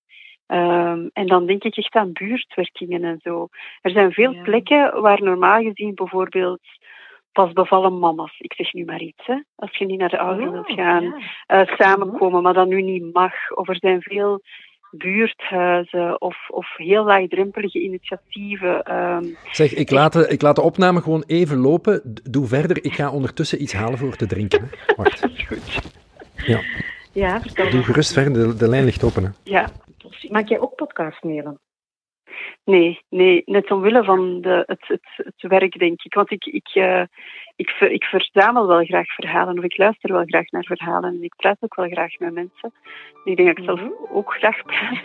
Um, 0.48 1.10
en 1.14 1.28
dan 1.28 1.46
denk 1.46 1.64
ik 1.64 1.78
echt 1.78 1.96
aan 1.96 2.12
buurtwerkingen 2.14 3.04
en 3.04 3.20
zo. 3.24 3.48
Er 3.82 3.92
zijn 3.92 4.12
veel 4.12 4.32
ja. 4.32 4.42
plekken 4.42 5.02
waar 5.02 5.24
normaal 5.24 5.62
gezien 5.62 5.96
bijvoorbeeld 5.96 6.62
pas 7.32 7.52
bevallen 7.52 8.00
mama's, 8.00 8.40
ik 8.40 8.54
zeg 8.54 8.74
nu 8.74 8.86
maar 8.86 9.02
iets, 9.02 9.26
hè, 9.26 9.36
als 9.56 9.78
je 9.78 9.86
niet 9.86 10.00
naar 10.00 10.10
de 10.10 10.18
oh, 10.18 10.36
wilt 10.36 10.72
gaan, 10.72 11.04
ja. 11.04 11.62
uh, 11.62 11.76
samenkomen, 11.78 12.42
maar 12.42 12.54
dat 12.54 12.68
nu 12.68 12.82
niet 12.82 13.14
mag. 13.14 13.34
Of 13.56 13.68
er 13.68 13.78
zijn 13.80 14.02
veel 14.02 14.42
buurthuizen 14.92 16.22
of, 16.22 16.50
of 16.50 16.78
heel 16.78 17.04
laagdrempelige 17.04 17.80
initiatieven. 17.80 18.96
Um, 18.96 19.38
zeg, 19.52 19.74
ik 19.74 19.92
laat, 19.92 20.14
de, 20.14 20.28
ik 20.28 20.42
laat 20.42 20.56
de 20.56 20.62
opname 20.62 21.02
gewoon 21.02 21.24
even 21.28 21.58
lopen. 21.58 22.02
Doe 22.24 22.48
verder, 22.48 22.84
ik 22.84 22.94
ga 22.94 23.12
ondertussen 23.12 23.62
iets 23.62 23.74
halen 23.74 23.98
voor 23.98 24.16
te 24.16 24.26
drinken. 24.26 24.62
Hè. 24.62 24.96
Wacht. 24.96 25.22
Dat 25.22 25.32
is 25.32 25.46
goed. 25.52 25.80
Ja. 26.36 26.62
Ja, 27.14 27.42
vertel 27.42 27.70
Doe 27.70 27.84
gerust 27.84 28.14
verder, 28.14 28.48
de, 28.48 28.56
de 28.56 28.68
lijn 28.68 28.86
ligt 28.86 29.04
open. 29.04 29.24
Hè. 29.24 29.30
Ja. 29.44 29.70
Maak 30.30 30.48
jij 30.48 30.60
ook 30.60 30.76
podcast 30.76 31.24
mailen? 31.24 31.60
Nee, 32.64 33.02
nee, 33.10 33.42
net 33.46 33.72
omwille 33.72 34.04
van 34.04 34.42
de, 34.42 34.64
het, 34.66 34.88
het, 34.88 35.08
het 35.16 35.42
werk, 35.52 35.80
denk 35.80 36.02
ik. 36.04 36.14
Want 36.14 36.32
ik, 36.32 36.46
ik, 36.46 36.70
uh, 36.74 37.04
ik, 37.56 37.70
ik 37.80 38.04
verzamel 38.04 38.68
wel 38.68 38.84
graag 38.86 39.14
verhalen, 39.14 39.58
of 39.58 39.64
ik 39.64 39.78
luister 39.78 40.14
wel 40.14 40.24
graag 40.26 40.50
naar 40.50 40.64
verhalen. 40.64 41.10
En 41.10 41.24
ik 41.24 41.36
praat 41.36 41.58
ook 41.60 41.76
wel 41.76 41.90
graag 41.90 42.20
met 42.20 42.34
mensen. 42.34 42.74
Ik 43.24 43.38
denk 43.38 43.48
dat 43.48 43.58
ik 43.58 43.64
zelf 43.64 43.82
ook 44.12 44.34
graag 44.34 44.62
praat. 44.64 45.04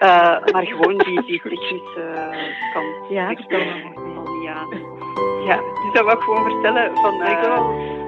uh, 0.00 0.46
maar 0.52 0.66
gewoon 0.66 0.98
die, 0.98 1.22
die 1.22 1.40
technische 1.42 1.80
kant. 2.72 3.10
Ja, 3.10 3.30
ik 3.30 3.38
stel 3.38 3.58
me 3.58 4.38
niet 4.38 4.48
aan. 4.48 5.00
Ja, 5.46 5.56
dus 5.56 5.92
dat 5.92 6.04
wil 6.04 6.14
ik 6.14 6.20
gewoon 6.20 6.50
vertellen 6.50 6.96
van... 6.96 7.20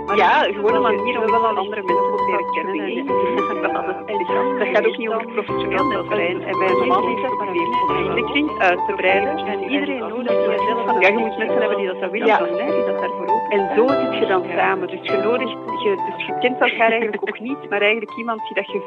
Maar 0.07 0.17
ja, 0.17 0.43
gewoon 0.43 0.75
een 0.75 0.83
manier 0.83 1.21
om 1.23 1.31
wel 1.31 1.47
aan 1.47 1.57
andere 1.57 1.83
mensen 1.83 2.17
te 2.17 2.25
leren 2.27 2.53
kennen. 2.53 2.75
En, 2.97 4.59
dat 4.59 4.69
gaat 4.69 4.87
ook 4.87 4.97
niet 4.97 5.09
over 5.09 5.27
professioneel 5.27 6.05
zijn. 6.11 6.43
En 6.43 6.59
wij 6.59 6.69
zijn 6.69 7.17
is 7.17 7.23
dat 7.23 7.39
maar 7.39 7.53
weer 7.53 8.15
de 8.15 8.25
kring 8.31 8.59
uit 8.59 8.79
te 8.87 8.93
breiden. 8.97 9.47
En 9.47 9.71
iedereen 9.71 9.99
nodig 9.99 10.47
die 10.47 10.67
zelf 10.67 10.85
van, 10.85 11.01
ja, 11.01 11.09
je 11.09 11.19
moet 11.19 11.39
mensen 11.39 11.59
hebben 11.59 11.77
die 11.77 11.87
dat 11.87 11.97
zou 11.99 12.11
willen, 12.11 12.27
ja. 12.27 12.45
hè, 12.45 12.73
die 12.73 12.85
dat 12.85 13.01
daarvoor 13.01 13.27
open. 13.27 13.51
En 13.51 13.77
zo 13.77 13.87
zit 13.89 14.19
je 14.19 14.27
dan 14.27 14.45
samen. 14.57 14.89
Dus 14.89 15.01
je 15.03 15.17
nodigt, 15.17 15.51
je, 15.51 16.13
dus 16.17 16.27
je 16.27 16.39
kent 16.41 16.61
elkaar 16.61 16.91
eigenlijk 16.91 17.23
ook 17.23 17.41
niet, 17.41 17.69
maar 17.69 17.81
eigenlijk 17.81 18.17
iemand 18.17 18.41
die 18.41 18.55
dat 18.55 18.73
je 18.73 18.81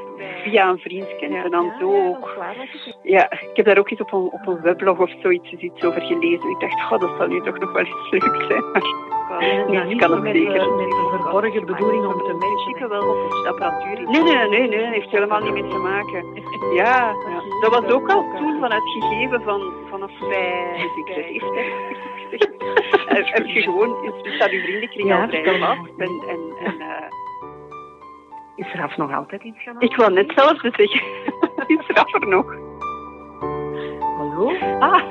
via 0.43 0.69
een 0.69 0.79
vriend 0.79 1.15
kent. 1.19 1.43
En 1.43 1.51
dan 1.51 1.71
zo 1.79 2.07
ook. 2.07 2.37
Ja, 3.03 3.31
ik 3.31 3.51
heb 3.53 3.65
daar 3.65 3.77
ook 3.77 3.89
eens 3.89 4.01
op 4.01 4.13
een, 4.13 4.29
op 4.31 4.47
een 4.47 4.61
weblog 4.61 4.99
of 4.99 5.11
zoiets 5.21 5.51
iets 5.51 5.83
over 5.83 6.01
gelezen. 6.01 6.49
Ik 6.49 6.59
dacht, 6.59 6.81
god, 6.81 7.01
dat 7.01 7.11
zou 7.17 7.29
nu 7.29 7.41
toch 7.41 7.59
nog 7.59 7.71
wel 7.71 7.85
eens 7.85 8.11
leuk 8.11 8.45
zijn. 8.47 8.63
Maar 9.29 9.85
niets 9.85 10.05
kan 10.05 10.11
het 10.11 10.35
zeker 10.35 10.61
verborgen 11.09 11.65
bedoeling 11.65 12.05
om 12.05 12.23
te 12.23 12.33
matchen 12.33 12.89
wel 12.89 13.09
of 13.09 13.23
het 13.23 13.45
apparatuur. 13.45 14.09
Nee, 14.09 14.21
nee, 14.21 14.47
nee, 14.47 14.67
nee, 14.67 14.79
dat 14.79 14.93
heeft 14.93 15.09
helemaal 15.09 15.39
niet 15.39 15.53
mee 15.53 15.67
te 15.67 15.77
maken. 15.77 16.25
Ja, 16.73 17.13
dat 17.61 17.71
was 17.71 17.91
ook 17.91 18.09
al 18.09 18.25
toen 18.37 18.59
van 18.59 18.71
het 18.71 18.83
gegeven 18.83 19.41
van 19.41 19.73
vanaf 19.89 20.11
bij 20.19 20.75
heb 23.31 23.45
je 23.45 23.61
gewoon, 23.61 24.13
staat 24.23 24.49
uw 24.49 24.61
vriendenkring 24.61 25.13
al 25.13 25.27
vrij 25.27 25.59
vast 25.59 25.91
en, 25.97 26.23
en, 26.27 26.39
en 26.63 26.75
uh, 26.79 27.09
is 28.55 28.73
Raf 28.73 28.97
nog 28.97 29.13
altijd 29.13 29.43
iets 29.43 29.63
gaan 29.63 29.75
Ik 29.79 29.95
wil 29.95 30.09
net 30.09 30.31
zelf 30.35 30.59
zeggen. 30.59 31.01
is 31.67 31.87
Raf 31.87 32.13
er 32.13 32.27
nog? 32.27 32.55
Hallo? 34.17 34.53
Ah. 34.79 35.03